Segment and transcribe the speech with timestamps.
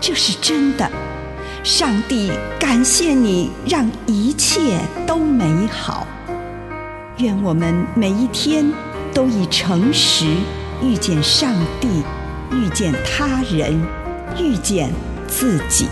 [0.00, 0.90] 这是真的，
[1.64, 6.06] 上帝感谢你，让一切都美好。
[7.18, 8.70] 愿我们每一天
[9.12, 10.26] 都以诚实
[10.82, 12.02] 遇见上帝，
[12.52, 13.80] 遇见他人，
[14.38, 14.92] 遇见
[15.26, 15.88] 自己。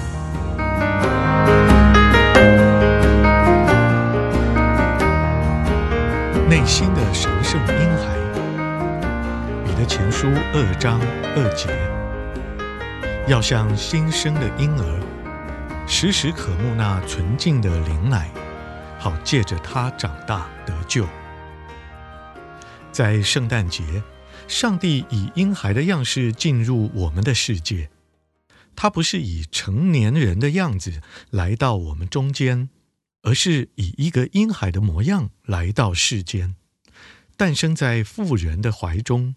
[6.48, 8.14] 内心的神圣婴孩，
[9.64, 11.00] 彼得前书二章
[11.34, 11.93] 二节。
[13.26, 18.30] 要像新生的婴儿，时时渴慕那纯净的灵奶，
[18.98, 21.08] 好借着它长大得救。
[22.92, 24.02] 在圣诞节，
[24.46, 27.88] 上帝以婴孩的样式进入我们的世界。
[28.76, 32.68] 他不是以成年人的样子来到我们中间，
[33.22, 36.56] 而是以一个婴孩的模样来到世间，
[37.38, 39.34] 诞生在妇人的怀中，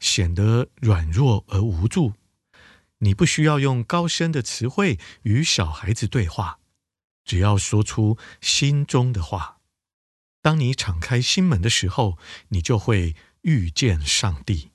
[0.00, 2.14] 显得软弱而无助。
[2.98, 6.60] 你不需要用高深的词汇与小孩子对话，
[7.24, 9.60] 只要说出心中的话。
[10.40, 14.70] 当你敞开心门的时候，你就会遇见上帝。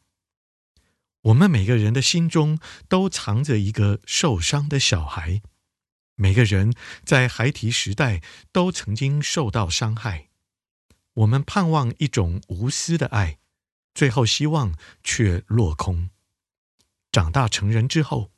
[1.23, 5.41] 我们每个人的心中都藏着一个受伤的小孩，
[6.15, 6.73] 每个人
[7.05, 10.27] 在孩提时代都曾经受到伤害。
[11.13, 13.39] 我们盼望一种无私的爱，
[13.93, 16.09] 最后希望却落空。
[17.13, 18.31] 长大成人之后，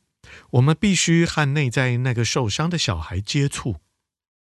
[0.52, 3.78] 我们必须和内在那个受伤的小孩接触，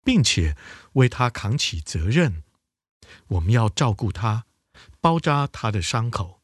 [0.05, 0.57] 并且
[0.95, 2.43] 为他扛起责任。
[3.29, 4.47] 我们要照顾他，
[5.01, 6.43] 包扎他的伤口。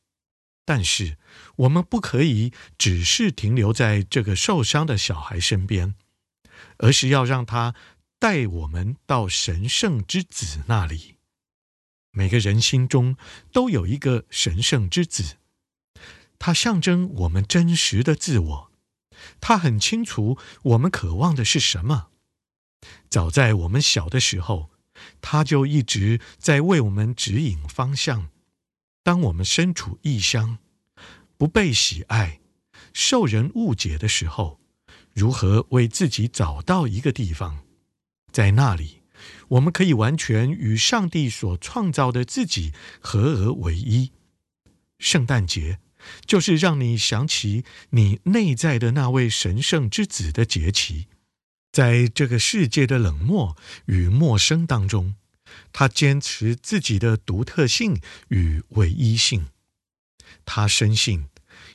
[0.65, 1.19] 但是，
[1.57, 5.97] 我们不可以只是停留在这个受伤的小孩身边，
[6.79, 7.75] 而是要让他
[8.21, 11.17] 带我们到神圣之子那里。
[12.13, 13.17] 每个人心中
[13.51, 15.39] 都有一个神圣之子。
[16.45, 18.73] 它象征我们真实的自我，
[19.41, 22.09] 它很清楚我们渴望的是什么。
[23.09, 24.71] 早在我们小的时候，
[25.21, 28.31] 它就一直在为我们指引方向。
[29.05, 30.59] 当我们身处异乡，
[31.37, 32.41] 不被喜爱、
[32.93, 34.59] 受人误解的时候，
[35.15, 37.63] 如何为自己找到一个地方，
[38.33, 39.03] 在那里，
[39.47, 44.11] 我们可以完全与上帝所创造的自己合而为一。
[44.99, 45.79] 圣诞节。
[46.27, 51.07] 就是让你想起你内在的那位神圣之子的节期，
[51.71, 55.15] 在这个世界的冷漠与陌生当中，
[55.73, 59.49] 他坚持自己的独特性与唯一性。
[60.45, 61.27] 他深信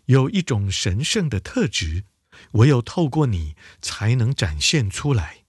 [0.05, 2.03] 有一种神圣的特质，
[2.51, 5.44] 唯有透过你才能展现出来，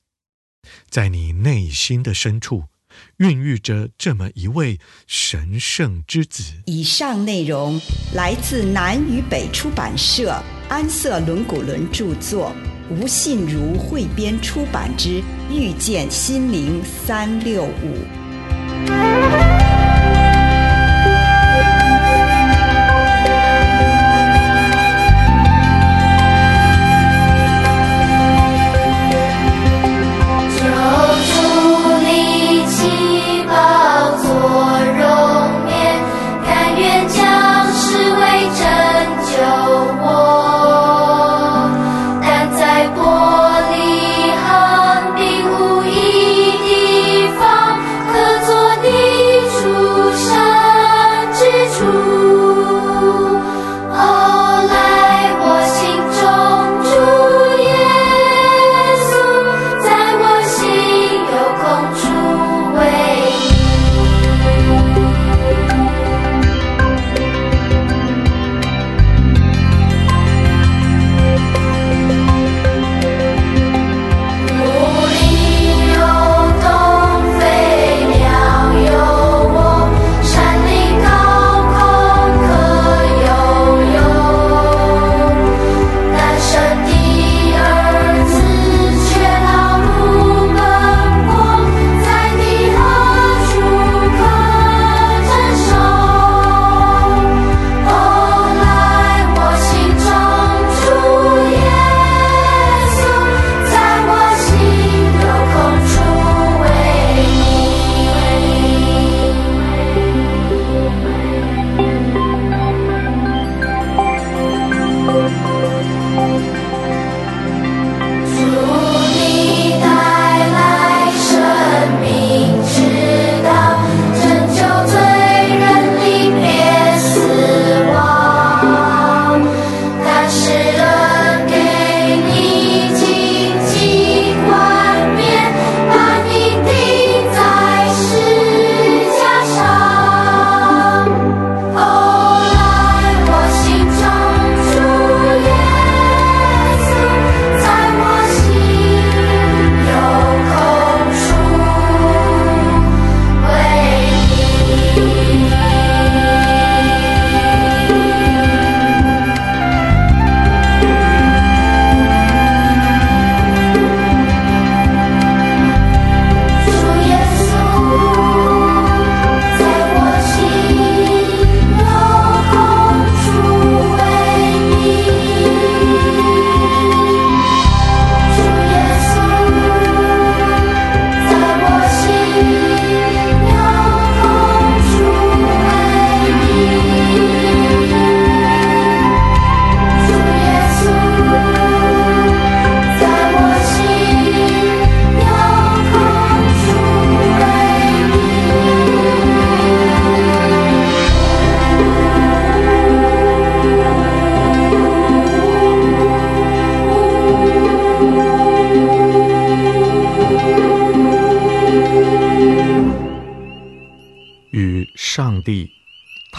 [0.89, 2.69] 在你内心的深处。
[3.19, 6.43] 孕育着这么一位神圣之子。
[6.67, 7.81] 以上内容
[8.15, 10.35] 来自南与北出版社
[10.69, 12.53] 安瑟伦古伦著作，
[12.91, 15.21] 吴信如汇编出版之
[15.51, 17.97] 《遇见心灵三六五》。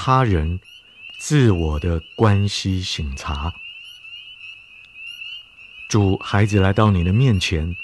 [0.09, 0.59] 他人、
[1.19, 3.53] 自我的关系省察。
[5.87, 7.75] 主，孩子来到你的面前，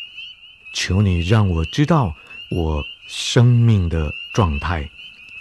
[0.74, 2.16] 求你让我知道
[2.50, 4.90] 我生命的状态。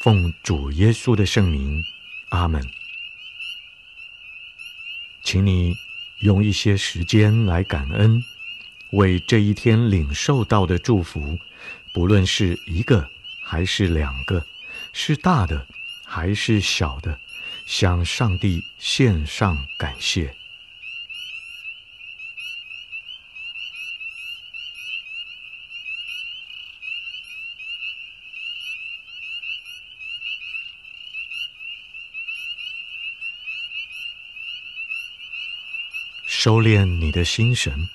[0.01, 1.83] 奉主耶稣的圣名，
[2.29, 2.63] 阿门。
[5.23, 5.75] 请你
[6.19, 8.23] 用一些时间来感恩，
[8.91, 11.39] 为这一天领受到的祝福，
[11.95, 13.09] 不论是一个
[13.43, 14.45] 还是两个，
[14.93, 15.67] 是大的
[16.17, 17.19] 还是小的，
[17.67, 20.33] 向上帝献上感谢。
[36.25, 37.89] 收敛你的心神，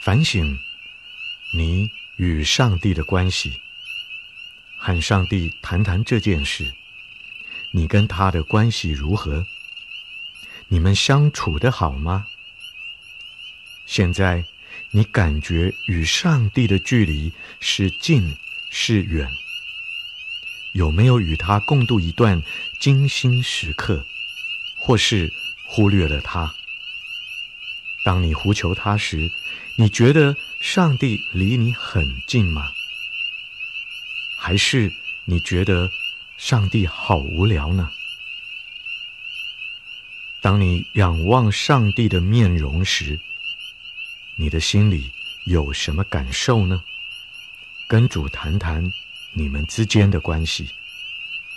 [0.00, 0.56] 反省
[1.52, 3.60] 你与上帝的关系，
[4.78, 6.72] 和上帝谈谈这件事。
[7.72, 9.46] 你跟他的关系如何？
[10.68, 12.26] 你们相处得好吗？
[13.86, 14.44] 现在
[14.90, 18.36] 你感觉与上帝的距离是近
[18.70, 19.28] 是远？
[20.74, 22.42] 有没有与他共度一段
[22.80, 24.04] 精心时刻，
[24.78, 25.32] 或是
[25.66, 26.54] 忽略了他？
[28.04, 29.30] 当你呼求他时，
[29.76, 32.72] 你觉得上帝离你很近吗？
[34.40, 34.90] 还是
[35.24, 35.90] 你觉得
[36.38, 37.90] 上帝好无聊呢？
[40.40, 43.18] 当你仰望上帝的面容时，
[44.36, 45.10] 你的心里
[45.46, 46.82] 有什么感受呢？
[47.88, 48.88] 跟主谈谈
[49.32, 50.70] 你们之间的关系，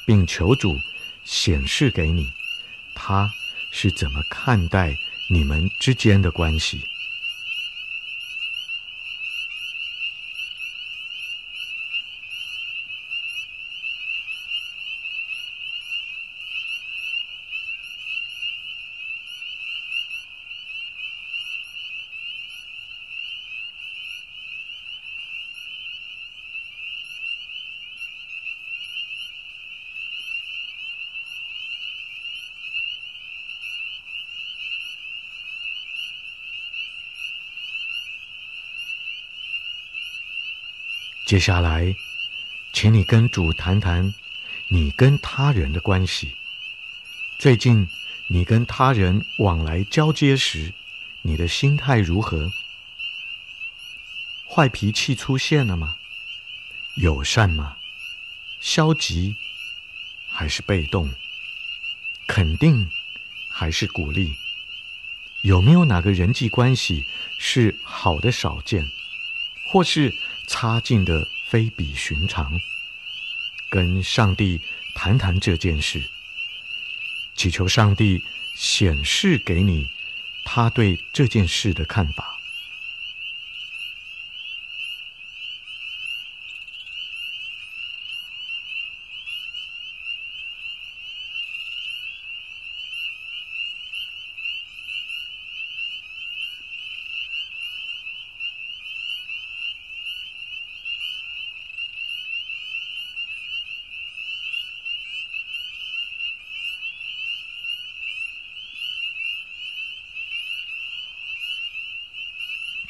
[0.06, 0.78] 并求主
[1.24, 2.34] 显示给你，
[2.96, 3.32] 他
[3.70, 4.98] 是怎么看待
[5.30, 6.82] 你们之间的关系。
[41.32, 41.96] 接下来，
[42.74, 44.14] 请你跟主谈谈
[44.68, 46.36] 你跟他人的关系。
[47.40, 47.88] 最近，
[48.28, 50.74] 你跟他人往来交接时，
[51.22, 52.52] 你的心态如何？
[54.46, 55.96] 坏脾气出现了吗？
[56.96, 57.78] 友善吗？
[58.60, 59.38] 消极
[60.30, 61.10] 还是被动？
[62.28, 62.90] 肯定
[63.50, 64.36] 还是鼓励？
[65.44, 67.06] 有没有哪个人际关系
[67.40, 68.86] 是好的少见，
[69.68, 70.14] 或是？
[70.54, 72.60] 差劲的非比寻常，
[73.70, 74.60] 跟上帝
[74.94, 76.04] 谈谈这件事，
[77.38, 78.22] 祈求上帝
[78.58, 79.88] 显示给你
[80.44, 82.31] 他对这件事的看法。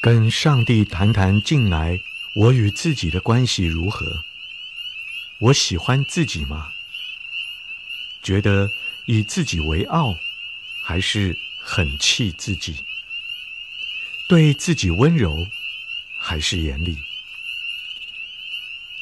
[0.02, 2.02] 跟上帝谈谈近来
[2.34, 4.24] 我与自己的关系如何？
[5.38, 6.72] 我喜欢自己吗？
[8.24, 8.72] 觉得
[9.06, 10.18] 以自己为傲，
[10.84, 12.78] 还是很气自己？
[14.28, 15.46] 对自己温柔，
[16.18, 16.98] 还是严厉？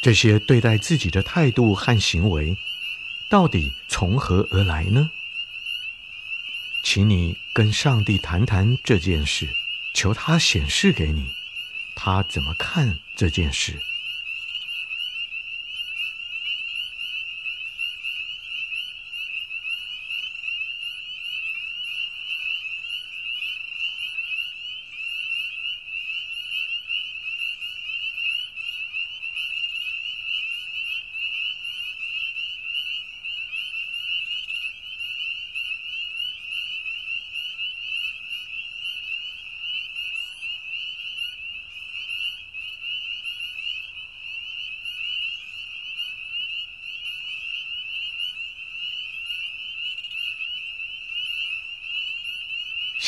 [0.02, 2.58] 这些对待自己的态度和行为，
[3.30, 5.12] 到底从何而来呢？
[6.84, 9.48] 请你跟上帝谈谈这件事。
[9.94, 11.32] 求他显示给你，
[11.96, 13.82] 他怎么看这件事。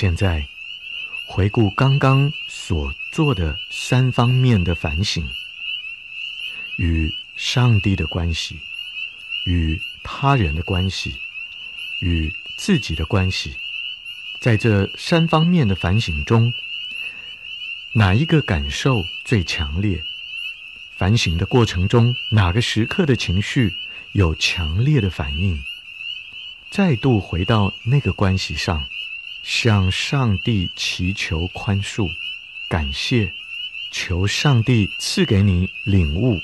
[0.01, 0.43] 现在
[1.27, 5.23] 回顾刚刚所做的三方面的反省：
[6.79, 8.59] 与上帝的关系、
[9.45, 11.13] 与他人的关系，
[11.99, 13.55] 与自己的关系，
[14.39, 16.51] 在这三方面的反省中，
[17.93, 20.01] 哪一个感受最强烈？
[20.97, 23.71] 反省的过程中，哪个时刻的情绪
[24.13, 25.63] 有强烈的反应？
[26.71, 28.83] 再度回到那个关系上，
[29.43, 32.07] 向上帝祈求宽恕、
[32.69, 33.31] 感谢，
[33.91, 36.37] 求上帝赐给你领悟，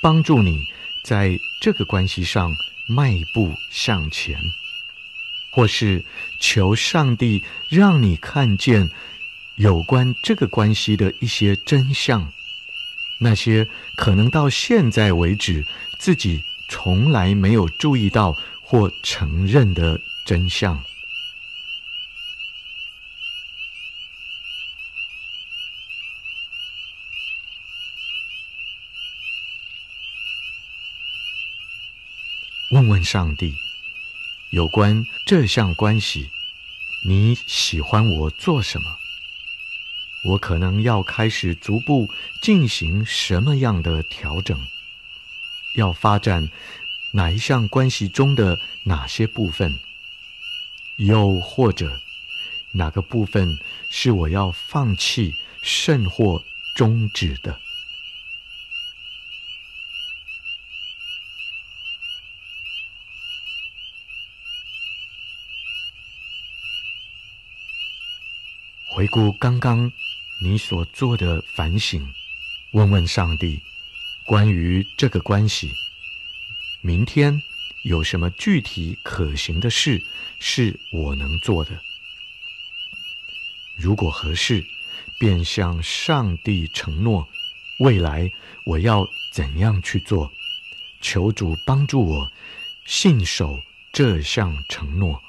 [0.00, 0.64] 帮助你
[1.02, 2.54] 在这个关系上
[2.86, 4.38] 迈步向前，
[5.50, 6.04] 或是
[6.38, 8.90] 求上帝让你看见
[9.56, 12.30] 有关这个关系的一些真相。
[13.18, 15.64] 那些可能到现在为止
[15.98, 20.82] 自己从来没有注意到或承认的真相。
[32.72, 33.54] 问问上帝，
[34.48, 36.30] 有关这项关系，
[37.04, 38.96] 你喜欢我做什么？
[40.24, 42.08] 我可能要开始逐步
[42.40, 44.58] 进行什么样的调整？
[45.76, 46.48] 要发展
[47.12, 49.78] 哪一项关系中的哪些部分？
[50.96, 52.00] 又或者
[52.72, 53.58] 哪个部分
[53.90, 56.42] 是我要放弃甚或
[56.74, 57.60] 终止的？
[69.12, 69.92] 顾刚刚。
[70.40, 72.04] 你所做的反省，
[72.72, 73.60] 问问上帝，
[74.26, 75.70] 关于这个关系，
[76.80, 77.40] 明天
[77.84, 80.02] 有什么具体可行的事
[80.40, 81.80] 是我能做的？
[83.76, 84.64] 如果合适，
[85.20, 87.28] 便向上帝承诺，
[87.78, 88.28] 未来
[88.64, 90.32] 我要怎样去做？
[91.00, 92.32] 求主帮助我
[92.84, 93.60] 信守
[93.92, 95.22] 这项承诺。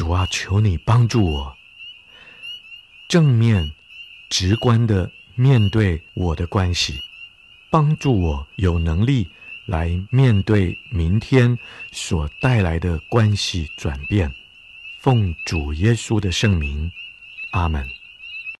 [0.00, 1.54] 主啊，求你帮助我，
[3.06, 3.70] 正面、
[4.30, 6.98] 直观的面对我的关系，
[7.68, 9.28] 帮助我有能力
[9.66, 11.54] 来面对明天
[11.92, 14.32] 所带来的关系转变。
[15.02, 16.90] 奉主耶稣的圣名，
[17.52, 17.86] 阿门。